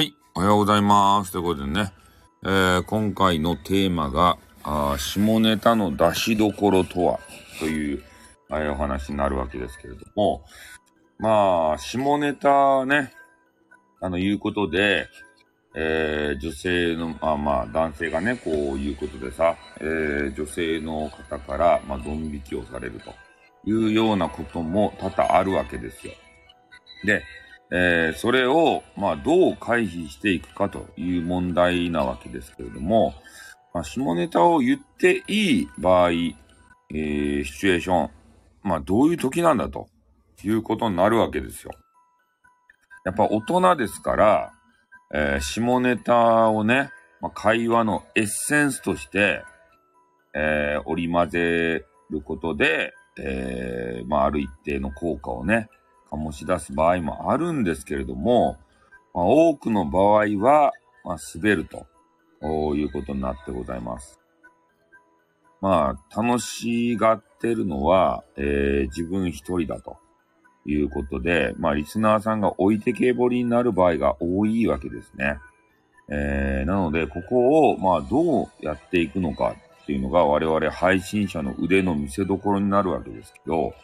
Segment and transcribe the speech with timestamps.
[0.00, 1.30] はい、おはようございます。
[1.30, 1.92] ということでね、
[2.42, 7.20] えー今回のテーマが、あ下ネタの出しどころとは
[7.58, 8.02] という、
[8.50, 10.42] えお話になるわけですけれども、
[11.18, 13.12] まあ、下ネタね、
[14.00, 15.06] あの、言うことで、
[15.74, 23.12] えー女性の、あまあ、男性がね、こういうことでさ、えー女性の方から、まあ、ドン引きをされると
[23.68, 26.14] いうようなことも多々あるわけですよ。
[27.04, 27.22] で、
[27.72, 33.14] えーそれを、まあ、どう回避していくかという問題なわけですけれども、
[33.72, 38.10] まあ、下ネタを言っていい場合、えーシチュエーション、
[38.62, 39.88] まあ、どういう時なんだと
[40.42, 41.70] いうことになるわけですよ。
[43.04, 44.52] やっぱ大人ですから、
[45.14, 46.90] えー下ネタをね、
[47.20, 49.44] まあ、会話のエッセンスとして、
[50.34, 55.68] えー織り交ぜることで、えーまあ、ある一定の効果をね、
[56.10, 58.58] 醸し出す場合もあるんですけれども、
[59.14, 60.72] まあ、多くの場合は、
[61.04, 61.86] まあ、滑ると
[62.74, 64.20] いうことになってございます。
[65.60, 69.98] まあ、楽しがってるのは、えー自分一人だと
[70.64, 75.38] いうことで、まあ、リスナーさんが置いてけぼりになる場合が多いわけですね。
[76.08, 83.74] えーなので、ここを、まあ、どうやっていくのかっていうのが我々配信者の腕の見せ所になるわけですけど、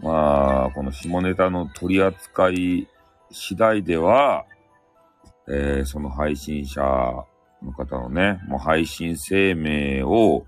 [0.00, 2.86] まあ、この下ネタの取り扱い
[3.30, 4.44] 次第では、
[5.48, 6.82] えーその配信者
[7.62, 10.46] の方のね、もう配信生命を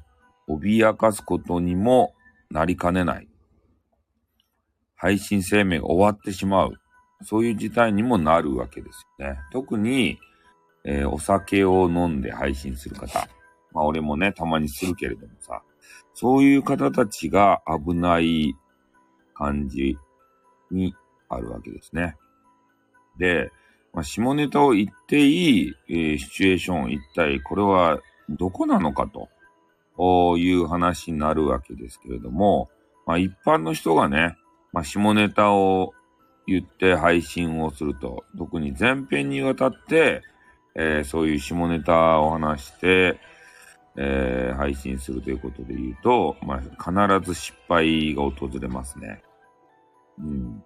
[0.48, 2.14] 脅かすことにも
[2.50, 3.28] なりかねない。
[4.96, 6.74] 配信生命が終わってしまう。
[7.22, 9.38] そういう事態にもなるわけですよね。
[9.52, 10.18] 特に、
[10.84, 13.28] えーお酒を飲んで配信する方。
[13.72, 15.62] まあ俺もね、たまにするけれどもさ、
[16.14, 18.54] そういう方たちが危ない
[19.38, 19.96] 感じ
[20.70, 20.94] に
[21.28, 22.16] あるわけですね。
[23.18, 23.50] で、
[23.92, 29.08] まあ、下ネタを言っていい、えーシチュエーション、一体これはどこなのか
[29.96, 32.68] という話になるわけですけれども、
[33.06, 34.36] まあ、一般の人がね、
[34.72, 35.94] まあ、下ネタを
[36.46, 40.22] 言って配信をすると、特に前編にわたって、
[40.74, 43.18] えーそういう下ネタを話して、
[43.96, 49.22] えー配信するということで言うと、まあ、必ず失敗が訪れますね。
[50.18, 50.62] うん。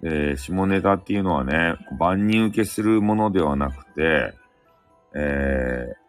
[0.00, 4.34] で、下ネタっていうのはね、万人受けするものではなくて、
[5.14, 6.04] えー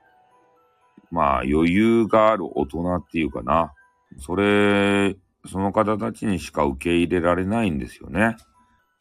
[1.15, 3.73] まあ余裕がある大人っていうかな。
[4.19, 5.15] それ、
[5.49, 8.35] その方たちにしか受け入れられないんですよね。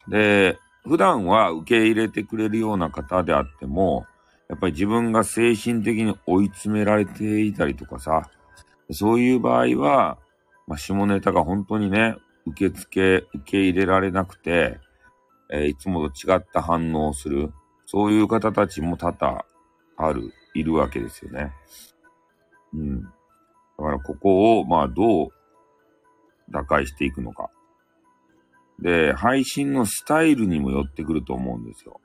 [0.07, 4.05] で、普段は受け入れてくれるような方であっても、
[4.49, 8.29] やっぱり自分が精神的に追い詰められていたりとかさ、
[8.91, 10.17] そういう場合は、
[10.67, 12.15] まあ、下ネタが本当にね、
[12.47, 14.79] 受け付け、受け入れられなくて、
[15.49, 17.53] えーいつもと違った反応をする、
[17.85, 19.45] そういう方たちも多々
[19.97, 21.53] ある、いるわけですよね。
[22.73, 23.01] うん。
[23.03, 23.09] だ
[23.77, 25.29] からここを、まあ、どう
[26.49, 27.49] 打開していくのか。
[28.79, 32.01] で、配信のスタイルにもよってくると思うんですよ。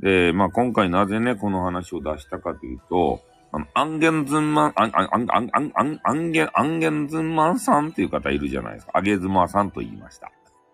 [0.00, 3.20] で、まあ、今回なぜね、この話を出したかというと、
[3.54, 8.92] あの、アンゲンズンマン、アン、アン、アン、アン、アン、ゲン、アンゲンズンマンさんっていう方いるじゃないですか。
[8.96, 10.32] あげずまさんと言いました。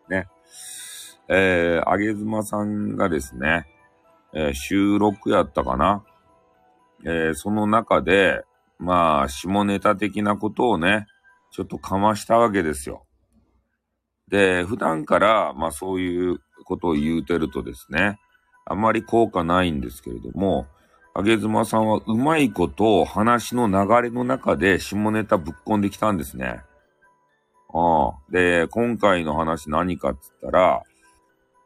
[0.09, 0.29] ね。
[1.29, 3.67] えー、あげずまさんがですね、
[4.33, 6.05] えー収録やったかな。
[7.05, 8.45] えーその中で、
[8.79, 11.07] まあ、下ネタ的なことをね、
[11.53, 13.05] ちょっとかましたわけですよ。
[14.29, 18.19] で、普段から、まあそういうことを言うてるとですね、
[18.65, 20.67] あまり効果ないんですけれども、
[21.13, 26.61] あげずまさんはうまいこと話の流れの中で下ネタぶっこんできたんですね。
[27.73, 28.19] ああ。
[28.31, 30.83] で、今回の話何かっつったら、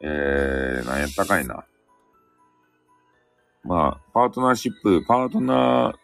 [0.01, 1.65] えー、何やったかいな。
[3.65, 5.95] まあ、パートナーシップ、パートナー、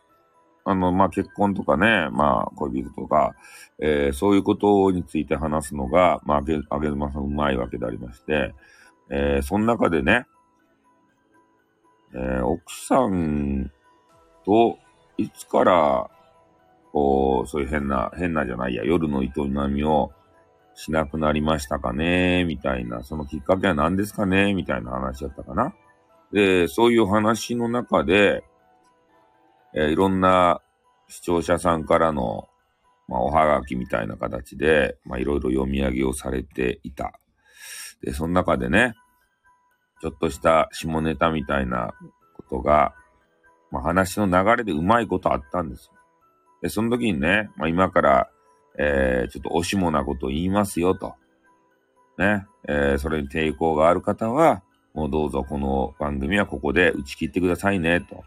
[0.65, 3.35] あの、まあ、結婚とかね、まあ、恋人とか、
[3.79, 8.55] えーそういうことについて話すのが、まあ、あげ、あげずまさんうまいわけでありまして、
[9.11, 10.27] えーその中でね、
[12.15, 13.71] えー奥さん
[14.45, 14.79] と、
[15.17, 16.11] いつから、
[16.93, 19.31] こう、そういう変な、変なじゃないや、夜の営
[19.71, 20.13] みを
[20.75, 25.75] しなくなりましたかね、みたいな、そのきっかけは何ですかね、みたいな話だったかな。
[26.33, 28.43] で、そういう話の中で、
[29.75, 30.61] えーいろんな
[31.09, 32.49] 視聴者さんからの、
[33.09, 37.21] まあ、おはがきみたいな形で、まあ、いろいろ読み上げをされていた。
[38.01, 38.95] で、その中でね、
[40.01, 41.95] ちょっとした下ネタみたいな
[42.37, 42.95] ことが、
[43.71, 45.93] まあ、話の流れでうまいことあったんですよ。
[46.63, 48.31] で、その時にね、まあ、今から、
[48.79, 51.15] えー、ちょっとおしもなことを言いますよと。
[52.19, 54.63] ね、えー、それに抵抗がある方は、
[54.95, 58.25] もうどうぞこの番組はここで打ち切ってくださいね、と。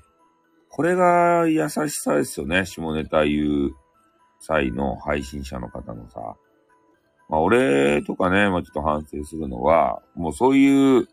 [0.69, 2.65] これが優しさですよね。
[2.65, 3.75] 下ネタ言う
[4.39, 6.35] 際の配信者の方のさ。
[7.29, 11.07] まあ俺とかね、まあちょっと反省するのは、もうそういう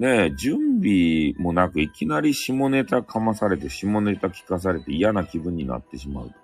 [0.00, 6.34] ね準備もなくいきなり下ネタかまされて、下ネタ聞かされて嫌な気分になってしまう。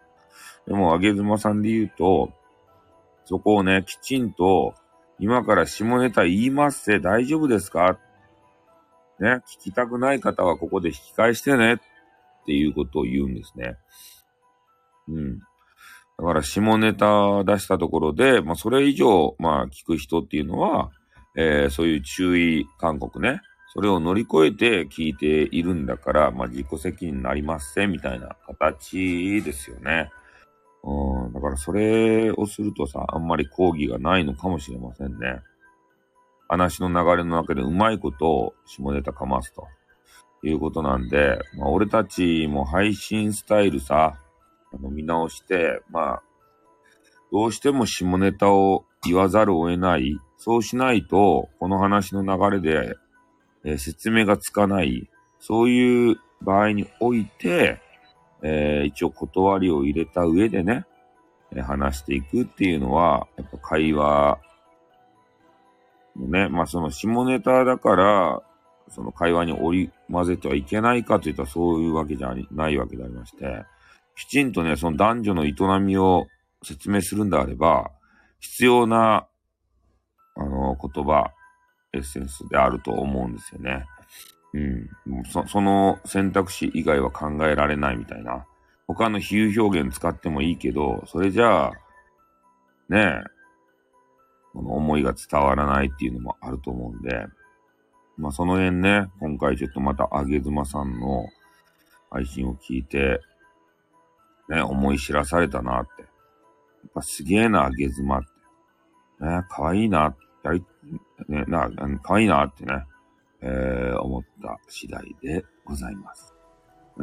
[0.69, 2.33] でも、あげずまさんで言うと、
[3.25, 4.75] そこをね、きちんと、
[5.19, 7.99] 今から下ネタ言いますせ、大丈夫ですか？
[9.19, 11.79] ね、聞きたくない方はここで引き返してねっ
[12.45, 13.77] ていうことを言うんですね。
[15.09, 15.39] うん。
[15.39, 15.45] だ
[16.25, 20.91] から下ネタ出したところで、まあそれ以上、まあ聞く人っていうのは、
[21.37, 23.41] えー、そういう注意勧告ね。
[23.75, 30.11] それを乗り越えて聞いているんだから、まあ自己責任になりませんみたいな形ですよね。
[30.83, 35.43] うん、だからそれをするとさ、あんまり講義がないのかもしれませんね。
[36.49, 39.67] 話の流れの中でうまいことを下ネタかますと
[40.43, 44.19] いうことなんで、まあ俺たちも配信スタイルさ、
[44.73, 46.23] あの見直して、まあ、
[47.33, 50.19] どうしても下ネタを言わざるを得ない。
[50.37, 52.97] そうしないと、この話の流れで、
[53.65, 55.09] えー、説明がつかない。
[55.41, 57.81] そういう場合において、
[58.43, 60.85] えー、一応断りを入れた上でね、
[61.53, 64.39] えー、話していくっていうのは、やっぱ会話
[66.17, 68.43] のね、まあその下ネタだから、
[68.89, 73.65] その会話に織り交ぜてはいけないかといったらそういうわけじゃないわけでありまして、
[74.17, 76.27] きちんとね、その男女の営みを
[76.63, 77.91] 説明するんであれば、
[78.41, 79.27] 必要な、
[80.37, 81.33] あの、言葉、
[81.93, 83.87] エッセンスであると思うんですよね。
[84.55, 85.25] うん。
[85.25, 88.47] そその選択肢以外は考えられないみたいな。
[88.87, 91.73] 他の比喩表現使ってもいいけど、それじゃあ、
[92.89, 93.23] ねえ、
[94.53, 97.27] この思いが伝わらないっていうのもあると思うんで、
[98.17, 101.27] まあその辺ね、今回ちょっとまたあげずまさんの
[102.11, 103.21] 配信を聞いて、
[104.49, 106.05] ね、思い知らされたなって。
[106.87, 109.25] やっぱすげえな、あげずまって。
[109.25, 110.65] ね、かわいいな、やり、
[111.29, 111.69] ね、な、
[112.03, 112.85] かわいいなってね。
[113.43, 116.35] えー、思った次第でございます。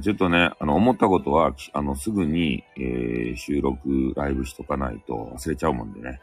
[0.01, 6.19] ちょっとね、あの、思ったことは、あの、すぐに、えー、収録、ライブしとかないと忘れちゃうもんでね、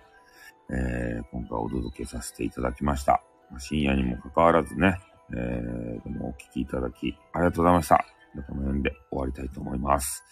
[0.70, 3.22] えー、今回お届けさせていただきました。
[3.58, 4.98] 深夜にもかかわらずね、
[5.32, 8.04] えー、でもお聞きいただき、ありがとうございました。
[8.48, 10.24] この辺で終わりたいと思います。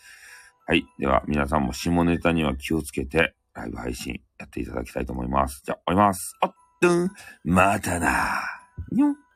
[0.70, 0.84] はい。
[0.98, 5.62] では、皆さんも下ネタには気をつけて、ライブ配信やっていただきたいと思います。
[5.64, 6.36] じゃあ、終わります。
[6.42, 7.08] あっとん、
[7.42, 8.42] またな
[8.92, 9.27] にょん。